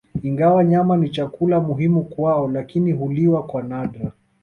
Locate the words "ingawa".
0.21-0.63